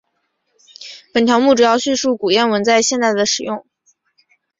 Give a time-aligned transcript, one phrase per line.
[1.13, 3.63] 本条目主要叙述古谚文在现代的使用。